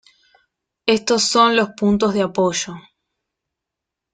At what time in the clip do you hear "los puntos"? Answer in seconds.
1.55-2.15